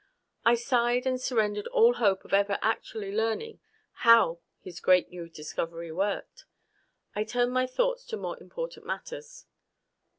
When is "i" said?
0.43-0.55, 7.15-7.23